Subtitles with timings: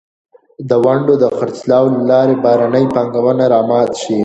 [0.69, 4.17] د ونډو د خرڅلاو له لارې بهرنۍ پانګونه را مات شي.